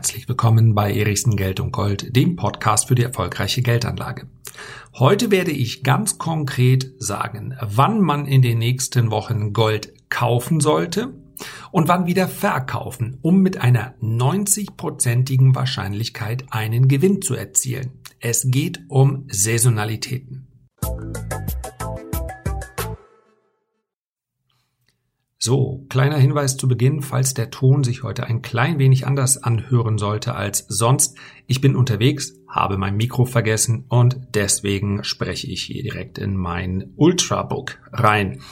[0.00, 4.30] herzlich willkommen bei Erichsen Geld und Gold, dem Podcast für die erfolgreiche Geldanlage.
[4.98, 11.12] Heute werde ich ganz konkret sagen, wann man in den nächsten Wochen Gold kaufen sollte
[11.70, 18.00] und wann wieder verkaufen, um mit einer 90-prozentigen Wahrscheinlichkeit einen Gewinn zu erzielen.
[18.20, 20.48] Es geht um Saisonalitäten.
[25.42, 29.96] So, kleiner Hinweis zu Beginn, falls der Ton sich heute ein klein wenig anders anhören
[29.96, 31.16] sollte als sonst.
[31.46, 36.92] Ich bin unterwegs, habe mein Mikro vergessen und deswegen spreche ich hier direkt in mein
[36.96, 38.42] Ultrabook rein.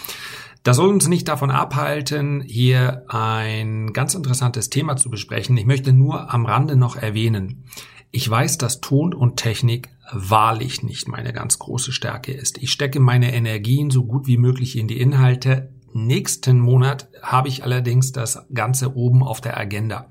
[0.63, 5.59] Das soll uns nicht davon abhalten, hier ein ganz interessantes Thema zu besprechen.
[5.59, 7.65] Ich möchte nur am Rande noch erwähnen.
[8.11, 12.57] Ich weiß, dass Ton und Technik wahrlich nicht meine ganz große Stärke ist.
[12.63, 17.65] Ich stecke meine Energien so gut wie möglich in die Inhalte, Nächsten Monat habe ich
[17.65, 20.11] allerdings das Ganze oben auf der Agenda.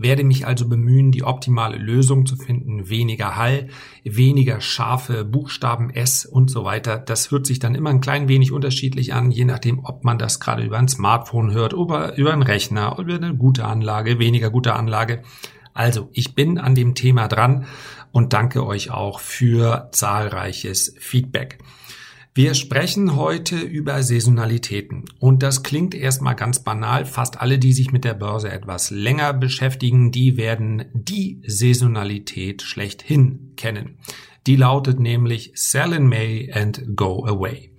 [0.00, 2.88] Werde mich also bemühen, die optimale Lösung zu finden.
[2.88, 3.68] Weniger Hall,
[4.04, 6.98] weniger scharfe Buchstaben S und so weiter.
[6.98, 10.38] Das hört sich dann immer ein klein wenig unterschiedlich an, je nachdem, ob man das
[10.38, 14.50] gerade über ein Smartphone hört, oder über einen Rechner, oder über eine gute Anlage, weniger
[14.50, 15.22] gute Anlage.
[15.74, 17.66] Also, ich bin an dem Thema dran
[18.12, 21.58] und danke euch auch für zahlreiches Feedback.
[22.34, 25.04] Wir sprechen heute über Saisonalitäten.
[25.18, 27.04] Und das klingt erstmal ganz banal.
[27.04, 33.54] Fast alle, die sich mit der Börse etwas länger beschäftigen, die werden die Saisonalität schlechthin
[33.56, 33.98] kennen.
[34.46, 37.74] Die lautet nämlich Sell in May and Go Away.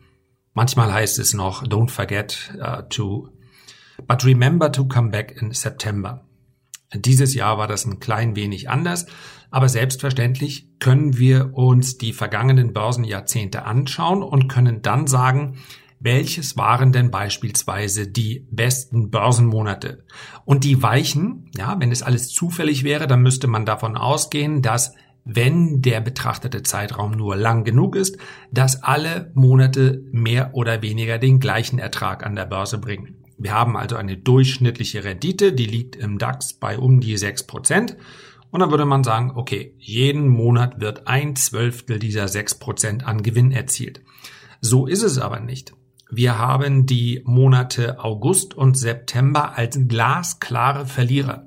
[0.53, 3.29] Manchmal heißt es noch Don't forget uh, to,
[4.07, 6.25] but remember to come back in September.
[6.93, 9.05] Dieses Jahr war das ein klein wenig anders.
[9.51, 15.57] Aber selbstverständlich können wir uns die vergangenen Börsenjahrzehnte anschauen und können dann sagen,
[15.99, 20.05] welches waren denn beispielsweise die besten Börsenmonate?
[20.45, 24.93] Und die weichen, ja, wenn es alles zufällig wäre, dann müsste man davon ausgehen, dass
[25.25, 28.17] wenn der betrachtete Zeitraum nur lang genug ist,
[28.51, 33.15] dass alle Monate mehr oder weniger den gleichen Ertrag an der Börse bringen.
[33.37, 37.95] Wir haben also eine durchschnittliche Rendite, die liegt im DAX bei um die sechs Prozent.
[38.51, 43.21] Und dann würde man sagen, okay, jeden Monat wird ein Zwölftel dieser sechs Prozent an
[43.21, 44.01] Gewinn erzielt.
[44.61, 45.73] So ist es aber nicht.
[46.11, 51.45] Wir haben die Monate August und September als glasklare Verlierer.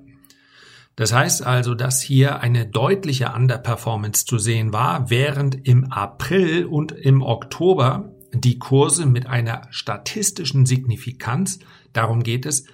[0.95, 6.93] Das heißt also, dass hier eine deutliche Underperformance zu sehen war, während im April und
[6.93, 11.59] im Oktober die Kurse mit einer statistischen Signifikanz,
[11.93, 12.67] darum geht es,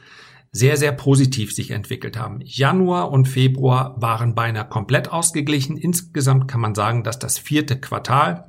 [0.50, 2.40] sehr, sehr positiv sich entwickelt haben.
[2.42, 5.76] Januar und Februar waren beinahe komplett ausgeglichen.
[5.76, 8.48] Insgesamt kann man sagen, dass das vierte Quartal,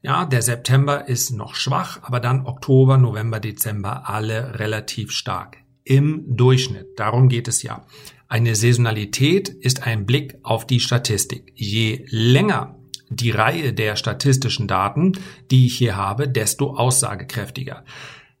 [0.00, 5.56] ja, der September ist noch schwach, aber dann Oktober, November, Dezember alle relativ stark.
[5.82, 6.86] Im Durchschnitt.
[6.96, 7.84] Darum geht es ja.
[8.28, 11.52] Eine Saisonalität ist ein Blick auf die Statistik.
[11.56, 12.78] Je länger
[13.08, 15.12] die Reihe der statistischen Daten,
[15.50, 17.84] die ich hier habe, desto aussagekräftiger.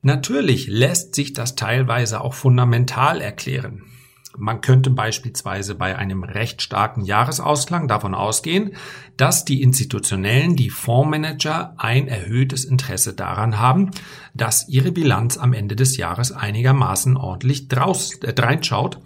[0.02, 3.84] Natürlich lässt sich das teilweise auch fundamental erklären.
[4.36, 8.72] Man könnte beispielsweise bei einem recht starken Jahresausklang davon ausgehen,
[9.16, 13.90] dass die Institutionellen, die Fondsmanager ein erhöhtes Interesse daran haben,
[14.34, 19.00] dass ihre Bilanz am Ende des Jahres einigermaßen ordentlich draus, äh, reinschaut,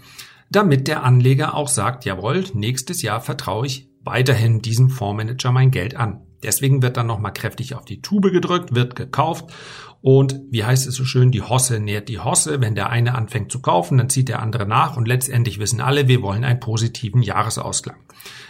[0.50, 5.96] damit der Anleger auch sagt, jawohl, nächstes Jahr vertraue ich weiterhin diesem Fondsmanager mein Geld
[5.96, 6.20] an.
[6.42, 9.52] Deswegen wird dann nochmal kräftig auf die Tube gedrückt, wird gekauft
[10.02, 12.60] und wie heißt es so schön, die Hosse nährt die Hosse.
[12.60, 16.08] Wenn der eine anfängt zu kaufen, dann zieht der andere nach und letztendlich wissen alle,
[16.08, 17.96] wir wollen einen positiven Jahresausklang.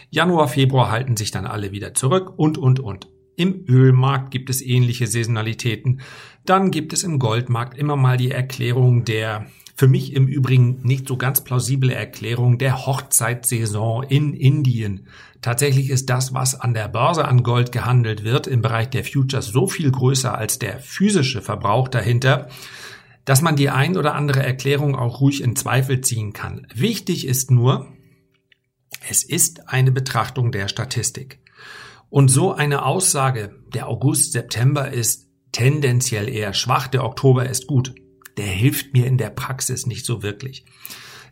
[0.08, 3.08] Januar, Februar halten sich dann alle wieder zurück und, und, und.
[3.36, 6.00] Im Ölmarkt gibt es ähnliche Saisonalitäten.
[6.44, 11.08] Dann gibt es im Goldmarkt immer mal die Erklärung der für mich im Übrigen nicht
[11.08, 15.08] so ganz plausible Erklärung der Hochzeitssaison in Indien.
[15.40, 19.46] Tatsächlich ist das, was an der Börse an Gold gehandelt wird, im Bereich der Futures
[19.46, 22.48] so viel größer als der physische Verbrauch dahinter,
[23.24, 26.66] dass man die ein oder andere Erklärung auch ruhig in Zweifel ziehen kann.
[26.74, 27.88] Wichtig ist nur,
[29.08, 31.40] es ist eine Betrachtung der Statistik.
[32.08, 37.94] Und so eine Aussage, der August, September ist tendenziell eher schwach, der Oktober ist gut,
[38.36, 40.64] der hilft mir in der Praxis nicht so wirklich.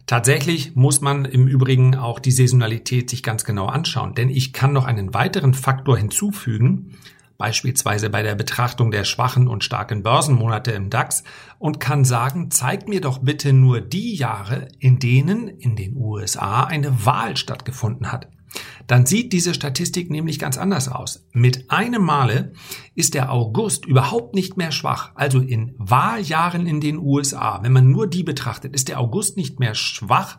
[0.06, 4.72] Tatsächlich muss man im Übrigen auch die Saisonalität sich ganz genau anschauen, denn ich kann
[4.72, 6.96] noch einen weiteren Faktor hinzufügen,
[7.38, 11.24] beispielsweise bei der Betrachtung der schwachen und starken Börsenmonate im DAX
[11.58, 16.64] und kann sagen, zeigt mir doch bitte nur die Jahre, in denen in den USA
[16.64, 18.28] eine Wahl stattgefunden hat
[18.86, 21.26] dann sieht diese Statistik nämlich ganz anders aus.
[21.32, 22.52] Mit einem Male
[22.94, 25.12] ist der August überhaupt nicht mehr schwach.
[25.14, 29.60] Also in Wahljahren in den USA, wenn man nur die betrachtet, ist der August nicht
[29.60, 30.38] mehr schwach.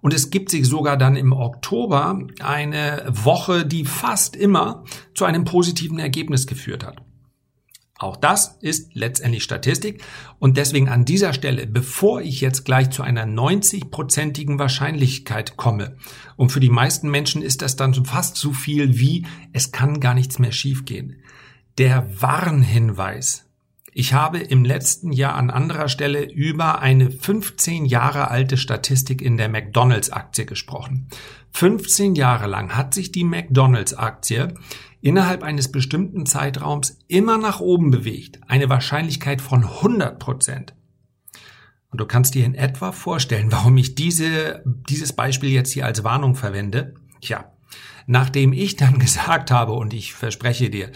[0.00, 4.84] Und es gibt sich sogar dann im Oktober eine Woche, die fast immer
[5.14, 7.05] zu einem positiven Ergebnis geführt hat.
[7.98, 10.02] Auch das ist letztendlich Statistik
[10.38, 15.96] und deswegen an dieser Stelle, bevor ich jetzt gleich zu einer 90-prozentigen Wahrscheinlichkeit komme,
[16.36, 20.12] und für die meisten Menschen ist das dann fast so viel wie, es kann gar
[20.12, 21.22] nichts mehr schiefgehen.
[21.78, 23.45] Der Warnhinweis.
[23.98, 29.38] Ich habe im letzten Jahr an anderer Stelle über eine 15 Jahre alte Statistik in
[29.38, 31.08] der McDonalds-Aktie gesprochen.
[31.52, 34.52] 15 Jahre lang hat sich die McDonalds-Aktie
[35.00, 38.38] innerhalb eines bestimmten Zeitraums immer nach oben bewegt.
[38.46, 40.74] Eine Wahrscheinlichkeit von 100 Prozent.
[41.90, 46.04] Und du kannst dir in etwa vorstellen, warum ich diese, dieses Beispiel jetzt hier als
[46.04, 46.96] Warnung verwende.
[47.22, 47.50] Tja,
[48.06, 50.92] nachdem ich dann gesagt habe, und ich verspreche dir,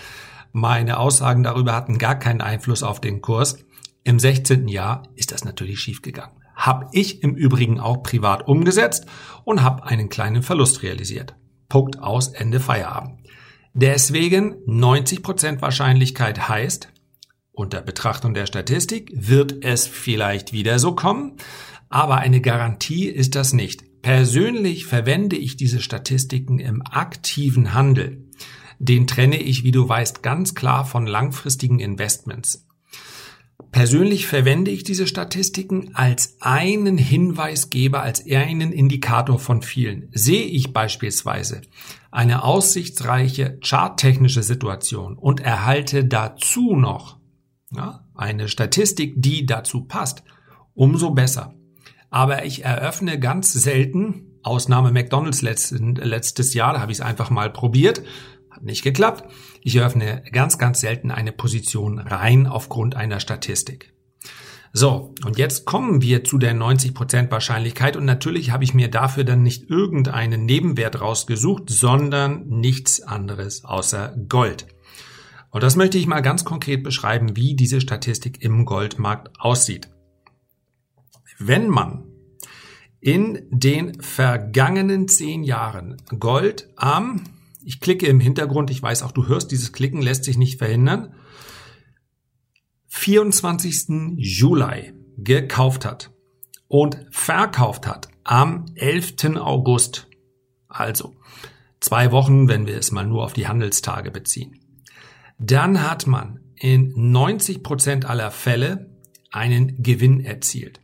[0.53, 3.59] meine Aussagen darüber hatten gar keinen Einfluss auf den Kurs,
[4.03, 4.69] im 16.
[4.69, 6.37] Jahr ist das natürlich schiefgegangen.
[6.55, 9.07] Hab ich im Übrigen auch privat umgesetzt
[9.45, 11.35] und habe einen kleinen Verlust realisiert.
[11.69, 13.21] Punkt aus, Ende Feierabend.
[13.73, 16.89] Deswegen 90% Wahrscheinlichkeit heißt,
[17.53, 21.37] unter Betrachtung der Statistik wird es vielleicht wieder so kommen,
[21.89, 24.03] aber eine Garantie ist das nicht.
[24.03, 28.30] Persönlich verwende ich diese Statistiken im aktiven Handel.
[28.83, 32.67] Den trenne ich, wie du weißt, ganz klar von langfristigen Investments.
[33.73, 40.09] Persönlich verwende ich diese Statistiken als einen Hinweisgeber, als einen Indikator von vielen.
[40.13, 41.61] Sehe ich beispielsweise
[42.11, 47.19] eine aussichtsreiche charttechnische Situation und erhalte dazu noch
[47.71, 50.25] ja, eine Statistik, die dazu passt,
[50.73, 51.55] umso besser.
[52.09, 57.51] Aber ich eröffne ganz selten, Ausnahme McDonald's letztes Jahr, da habe ich es einfach mal
[57.51, 58.03] probiert,
[58.63, 59.25] nicht geklappt.
[59.63, 63.93] Ich eröffne ganz, ganz selten eine Position rein aufgrund einer Statistik.
[64.73, 69.25] So, und jetzt kommen wir zu der 90% Wahrscheinlichkeit und natürlich habe ich mir dafür
[69.25, 74.69] dann nicht irgendeinen Nebenwert rausgesucht, sondern nichts anderes außer Gold.
[75.51, 79.89] Und das möchte ich mal ganz konkret beschreiben, wie diese Statistik im Goldmarkt aussieht.
[81.39, 82.05] Wenn man
[83.01, 87.25] in den vergangenen zehn Jahren Gold am
[87.71, 91.15] ich klicke im Hintergrund, ich weiß auch, du hörst dieses Klicken, lässt sich nicht verhindern.
[92.89, 94.17] 24.
[94.17, 96.11] Juli gekauft hat
[96.67, 99.37] und verkauft hat am 11.
[99.37, 100.09] August.
[100.67, 101.15] Also
[101.79, 104.59] zwei Wochen, wenn wir es mal nur auf die Handelstage beziehen.
[105.39, 108.91] Dann hat man in 90 Prozent aller Fälle
[109.31, 110.81] einen Gewinn erzielt.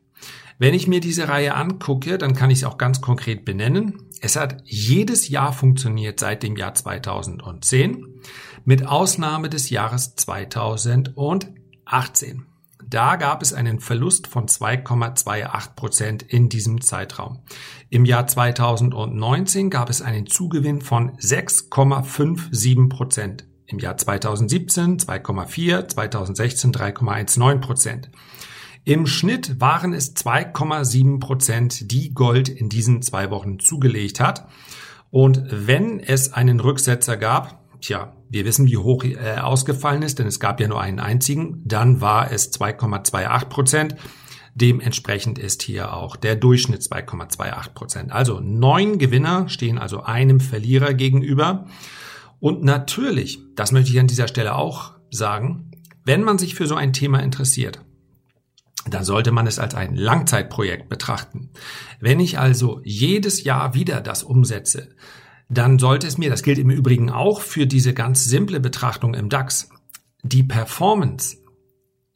[0.58, 4.08] Wenn ich mir diese Reihe angucke, dann kann ich es auch ganz konkret benennen.
[4.22, 8.22] Es hat jedes Jahr funktioniert seit dem Jahr 2010,
[8.64, 12.46] mit Ausnahme des Jahres 2018.
[12.88, 17.42] Da gab es einen Verlust von 2,28 Prozent in diesem Zeitraum.
[17.90, 23.46] Im Jahr 2019 gab es einen Zugewinn von 6,57 Prozent.
[23.66, 28.10] Im Jahr 2017 2,4, 2016 3,19 Prozent.
[28.88, 34.46] Im Schnitt waren es 2,7 Prozent, die Gold in diesen zwei Wochen zugelegt hat.
[35.10, 40.28] Und wenn es einen Rücksetzer gab, tja, wir wissen, wie hoch er ausgefallen ist, denn
[40.28, 43.96] es gab ja nur einen einzigen, dann war es 2,28 Prozent.
[44.54, 48.12] Dementsprechend ist hier auch der Durchschnitt 2,28 Prozent.
[48.12, 51.66] Also neun Gewinner stehen also einem Verlierer gegenüber.
[52.38, 55.72] Und natürlich, das möchte ich an dieser Stelle auch sagen,
[56.04, 57.80] wenn man sich für so ein Thema interessiert,
[58.88, 61.50] dann sollte man es als ein Langzeitprojekt betrachten.
[62.00, 64.88] Wenn ich also jedes Jahr wieder das umsetze,
[65.48, 69.28] dann sollte es mir, das gilt im Übrigen auch für diese ganz simple Betrachtung im
[69.28, 69.70] DAX,
[70.22, 71.38] die Performance,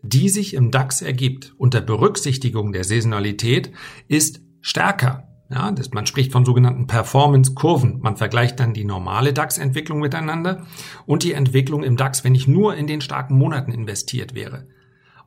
[0.03, 3.71] die sich im DAX ergibt unter Berücksichtigung der Saisonalität,
[4.09, 5.27] ist stärker.
[5.53, 7.99] Ja, das, man spricht von sogenannten Performance-Kurven.
[8.01, 10.67] Man vergleicht dann die normale DAX-Entwicklung miteinander
[11.07, 14.69] und die Entwicklung im DAX, wenn ich nur in den starken Monaten investiert wäre.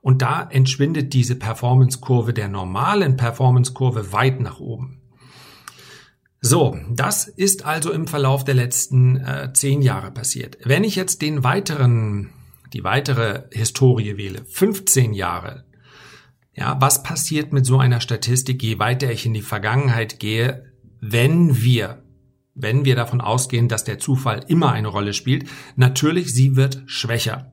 [0.04, 5.02] Und da entschwindet diese Performance-Kurve der normalen Performance-Kurve weit nach oben.
[6.42, 10.58] So, das ist also im Verlauf der letzten äh, zehn Jahre passiert.
[10.66, 12.32] Wenn ich jetzt den weiteren,
[12.74, 15.64] die weitere Historie wähle, 15 Jahre,
[16.54, 20.66] ja, was passiert mit so einer Statistik, je weiter ich in die Vergangenheit gehe,
[21.00, 22.04] wenn wir,
[22.56, 27.53] wenn wir davon ausgehen, dass der Zufall immer eine Rolle spielt, natürlich, sie wird schwächer.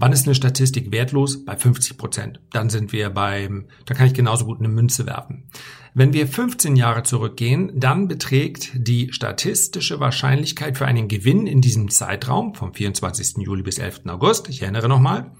[0.00, 1.44] Wann ist eine Statistik wertlos?
[1.44, 2.40] Bei 50 Prozent.
[2.52, 5.50] Dann sind wir beim, da kann ich genauso gut eine Münze werfen.
[5.92, 11.90] Wenn wir 15 Jahre zurückgehen, dann beträgt die statistische Wahrscheinlichkeit für einen Gewinn in diesem
[11.90, 13.38] Zeitraum vom 24.
[13.38, 14.02] Juli bis 11.
[14.06, 15.32] August, ich erinnere nochmal,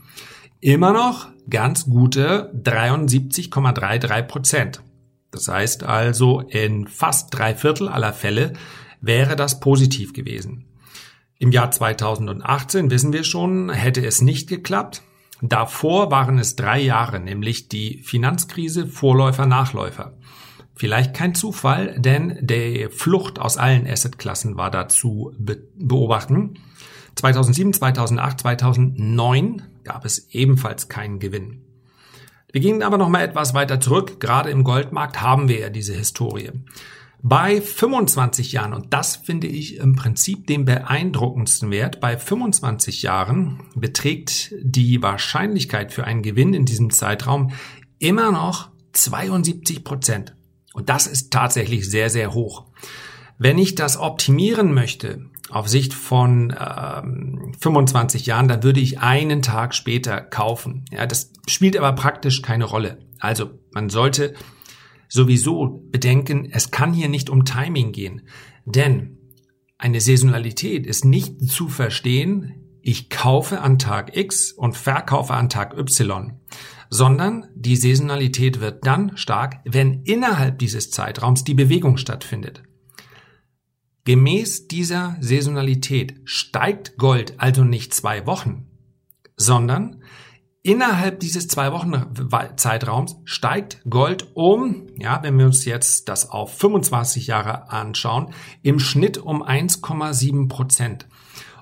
[0.60, 4.82] immer noch ganz gute 73,33 Prozent.
[5.30, 8.54] Das heißt also, in fast drei Viertel aller Fälle
[9.00, 10.67] wäre das positiv gewesen.
[11.40, 15.02] Im Jahr 2018 wissen wir schon, hätte es nicht geklappt.
[15.40, 20.14] Davor waren es drei Jahre, nämlich die Finanzkrise, Vorläufer, Nachläufer.
[20.74, 26.54] Vielleicht kein Zufall, denn die Flucht aus allen Assetklassen war dazu be beobachten.
[27.14, 31.62] 2007, 2008, 2009 gab es ebenfalls keinen Gewinn.
[32.50, 34.18] Wir gehen aber noch mal etwas weiter zurück.
[34.18, 36.50] Gerade im Goldmarkt haben wir ja diese Historie.
[37.20, 43.60] Bei 25 Jahren, und das finde ich im Prinzip den beeindruckendsten Wert, bei 25 Jahren
[43.74, 47.52] beträgt die Wahrscheinlichkeit für einen Gewinn in diesem Zeitraum
[47.98, 50.36] immer noch 72 Prozent.
[50.74, 52.66] Und das ist tatsächlich sehr, sehr hoch.
[53.36, 59.42] Wenn ich das optimieren möchte, auf Sicht von ähm, 25 Jahren, dann würde ich einen
[59.42, 60.84] Tag später kaufen.
[60.92, 62.98] Ja, das spielt aber praktisch keine Rolle.
[63.18, 64.34] Also man sollte
[65.08, 68.22] sowieso bedenken, es kann hier nicht um Timing gehen,
[68.64, 69.18] denn
[69.78, 75.76] eine Saisonalität ist nicht zu verstehen, ich kaufe an Tag X und verkaufe an Tag
[75.76, 76.40] Y,
[76.90, 82.62] sondern die Saisonalität wird dann stark, wenn innerhalb dieses Zeitraums die Bewegung stattfindet.
[84.04, 88.66] Gemäß dieser Saisonalität steigt Gold also nicht zwei Wochen,
[89.36, 90.02] sondern
[90.68, 91.94] innerhalb dieses zwei Wochen
[92.56, 98.78] Zeitraums steigt Gold um, ja, wenn wir uns jetzt das auf 25 Jahre anschauen, im
[98.78, 101.08] Schnitt um 1,7 Prozent.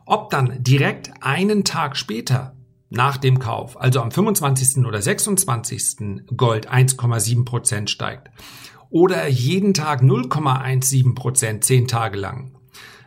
[0.06, 2.56] Ob dann direkt einen Tag später
[2.90, 4.84] nach dem Kauf, also am 25.
[4.84, 6.26] oder 26.
[6.36, 8.30] Gold 1,7 Prozent steigt
[8.90, 12.56] oder jeden Tag 0,17 Prozent zehn Tage lang.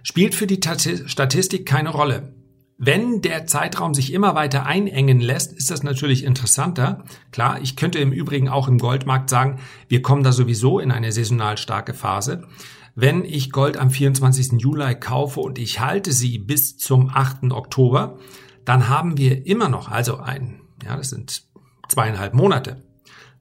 [0.03, 0.61] Spielt für die
[1.07, 2.38] Statistik keine Rolle.
[2.81, 7.03] Wenn der Zeitraum sich immer weiter einengen lässt, ist das natürlich interessanter.
[7.33, 9.59] Klar, ich könnte im Übrigen auch im Goldmarkt sagen,
[9.89, 12.47] wir kommen da sowieso in eine saisonal starke Phase.
[12.95, 14.61] Wenn ich Gold am 24.
[14.61, 17.51] Juli kaufe und ich halte sie bis zum 8.
[17.51, 18.17] Oktober,
[18.63, 21.43] dann haben wir immer noch, also ein, ja, das sind
[21.89, 22.81] zweieinhalb Monate,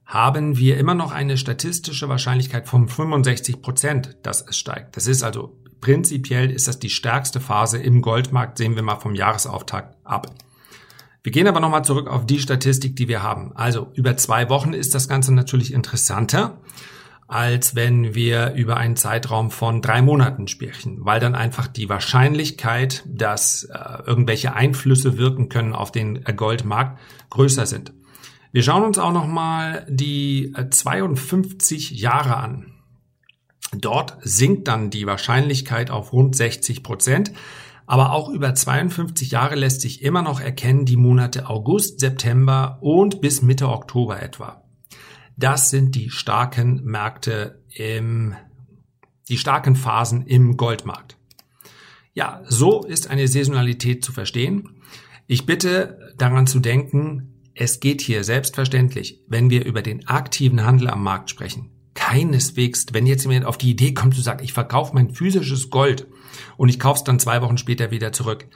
[0.05, 4.97] haben wir immer noch eine statistische Wahrscheinlichkeit von 65 Prozent, dass es steigt.
[4.97, 9.15] Das ist also prinzipiell ist das die stärkste Phase im Goldmarkt, sehen wir mal vom
[9.15, 10.27] Jahresauftakt ab.
[11.21, 13.51] Wir gehen aber nochmal zurück auf die Statistik, die wir haben.
[13.55, 16.61] Also über zwei Wochen ist das Ganze natürlich interessanter,
[17.27, 23.03] als wenn wir über einen Zeitraum von drei Monaten sprechen, weil dann einfach die Wahrscheinlichkeit,
[23.05, 27.93] dass äh, irgendwelche Einflüsse wirken können auf den Goldmarkt größer sind.
[28.51, 32.73] Wir schauen uns auch nochmal die 52 äh, Jahre an.
[33.73, 37.31] Dort sinkt dann die Wahrscheinlichkeit auf rund 60 Prozent.
[37.85, 43.19] Aber auch über 52 Jahre lässt sich immer noch erkennen die Monate August, September und
[43.19, 44.63] bis Mitte Oktober etwa.
[45.37, 48.35] Das sind die starken Märkte im,
[49.27, 51.17] die starken Phasen im Goldmarkt.
[52.13, 54.81] Ja, so ist eine Saisonalität zu verstehen.
[55.25, 60.89] Ich bitte daran zu denken, es geht hier selbstverständlich, wenn wir über den aktiven Handel
[60.89, 61.71] am Markt sprechen.
[61.99, 66.07] Keineswegs, wenn jetzt jemand auf die Idee kommt zu sagen, ich verkaufe mein physisches Gold
[66.55, 68.47] und ich kaufe es dann zwei Wochen später wieder zurück.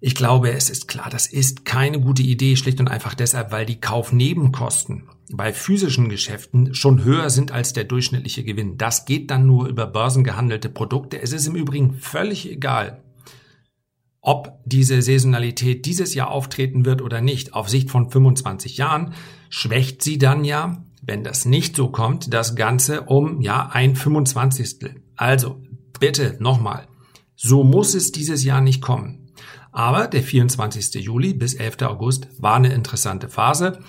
[0.00, 3.66] Ich glaube, es ist klar, das ist keine gute Idee, schlicht und einfach deshalb, weil
[3.66, 8.78] die Kaufnebenkosten bei physischen Geschäften schon höher sind als der durchschnittliche Gewinn.
[8.78, 11.20] Das geht dann nur über börsengehandelte Produkte.
[11.20, 13.02] Es ist im Übrigen völlig egal,
[14.22, 19.12] ob diese Saisonalität dieses Jahr auftreten wird oder nicht, auf Sicht von 25 Jahren,
[19.50, 24.94] schwächt sie dann ja, wenn das nicht so kommt, das Ganze um ja ein 25.
[25.16, 25.62] Also
[25.98, 26.88] bitte nochmal,
[27.34, 29.32] so muss es dieses Jahr nicht kommen.
[29.72, 31.02] Aber der 24.
[31.04, 31.82] Juli bis 11.
[31.82, 33.80] August war eine interessante Phase.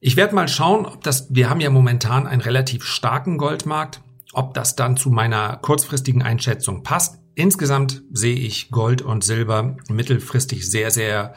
[0.00, 4.00] Ich werde mal schauen, ob das, wir haben ja momentan einen relativ starken Goldmarkt,
[4.32, 7.18] ob das dann zu meiner kurzfristigen Einschätzung passt.
[7.34, 11.34] Insgesamt sehe ich Gold und Silber mittelfristig sehr, sehr,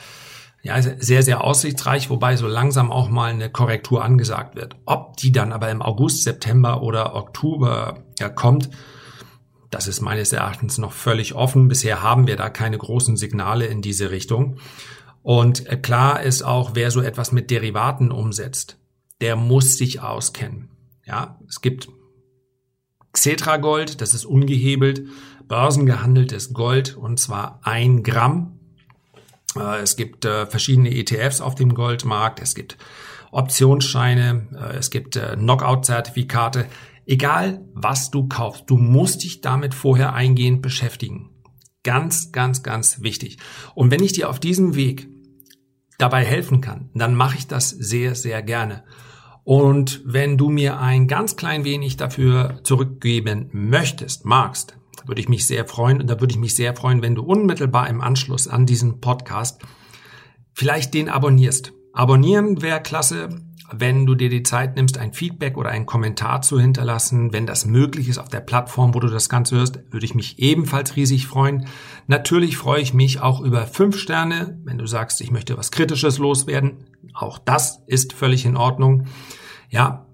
[0.64, 4.78] ja, sehr, sehr aussichtsreich, wobei so langsam auch mal eine Korrektur angesagt wird.
[4.86, 8.70] Ob die dann aber im August, September oder Oktober ja, kommt,
[9.70, 11.68] das ist meines Erachtens noch völlig offen.
[11.68, 14.58] Bisher haben wir da keine großen Signale in diese Richtung.
[15.22, 18.78] Und äh, klar ist auch, wer so etwas mit Derivaten umsetzt,
[19.20, 20.70] der muss sich auskennen.
[21.06, 21.90] Ja, es gibt
[23.12, 25.04] Xetra Gold, das ist ungehebelt
[25.48, 28.53] börsengehandeltes Gold und zwar ein Gramm.
[29.58, 32.42] Äh, es gibt äh, verschiedene ETFs auf dem Goldmarkt.
[32.42, 32.78] Es gibt
[33.32, 34.48] Optionsscheine.
[34.56, 36.68] Äh, es gibt Knockout-Zertifikate.
[37.06, 41.30] Egal, was du kaufst, du musst dich damit vorher eingehend beschäftigen.
[41.84, 43.40] Ganz, ganz, ganz wichtig.
[43.76, 45.10] Und wenn ich dir auf diesem Weg
[45.98, 48.84] dabei helfen kann, dann mache ich das sehr, sehr gerne.
[49.44, 55.46] Und wenn du mir ein ganz klein wenig dafür zurückgeben möchtest, magst, würde ich mich
[55.48, 56.02] sehr freuen.
[56.02, 59.62] Und da würde ich mich sehr freuen, wenn du unmittelbar im Anschluss an diesen Podcast
[60.54, 61.74] vielleicht den abonnierst.
[61.94, 63.30] Abonnieren wäre klasse,
[63.72, 67.34] wenn du dir die Zeit nimmst, ein Feedback oder einen Kommentar zu hinterlassen.
[67.34, 70.40] Wenn das möglich ist auf der Plattform, wo du das Ganze hörst, würde ich mich
[70.40, 71.68] ebenfalls riesig freuen.
[72.08, 76.18] Natürlich freue ich mich auch über fünf Sterne, wenn du sagst, ich möchte was Kritisches
[76.18, 76.86] loswerden.
[77.14, 79.08] Auch das ist völlig in Ordnung.
[79.70, 80.06] Ja,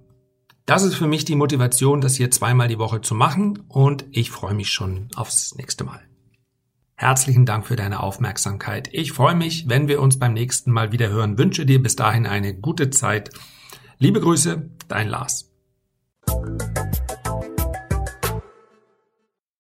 [0.70, 4.30] das ist für mich die Motivation, das hier zweimal die Woche zu machen und ich
[4.30, 6.00] freue mich schon aufs nächste Mal.
[6.94, 8.88] Herzlichen Dank für deine Aufmerksamkeit.
[8.92, 11.40] Ich freue mich, wenn wir uns beim nächsten Mal wieder hören.
[11.40, 13.32] Wünsche dir bis dahin eine gute Zeit.
[13.98, 15.52] Liebe Grüße, dein Lars.